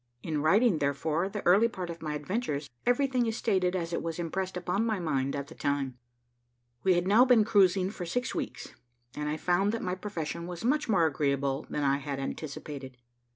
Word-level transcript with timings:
In 0.23 0.41
writing, 0.41 0.79
therefore, 0.79 1.29
the 1.29 1.45
early 1.45 1.67
part 1.67 1.91
of 1.91 2.01
my 2.01 2.15
adventures, 2.15 2.67
everything 2.87 3.27
is 3.27 3.37
stated 3.37 3.75
as 3.75 3.93
it 3.93 4.01
was 4.01 4.17
impressed 4.17 4.57
on 4.67 4.83
my 4.83 4.97
mind 4.99 5.35
at 5.35 5.45
the 5.45 5.53
time. 5.53 5.99
We 6.83 6.95
had 6.95 7.07
now 7.07 7.23
been 7.23 7.43
cruising 7.45 7.91
for 7.91 8.03
six 8.07 8.33
weeks, 8.33 8.73
and 9.15 9.29
I 9.29 9.37
found 9.37 9.71
that 9.73 9.83
my 9.83 9.93
profession 9.93 10.47
was 10.47 10.65
much 10.65 10.89
more 10.89 11.05
agreeable 11.05 11.67
than 11.69 11.83
I 11.83 11.97
had 11.97 12.19
anticipated. 12.19 12.97